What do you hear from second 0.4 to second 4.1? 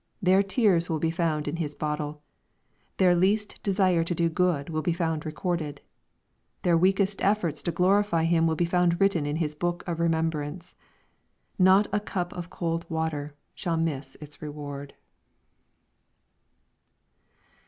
tears will be found in His bottle. Their least desires